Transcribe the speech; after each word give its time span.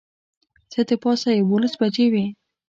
څه 0.71 0.81
د 0.87 0.91
پاسه 1.03 1.29
یوولس 1.39 1.73
بجې 1.79 2.05
وې. 2.13 2.25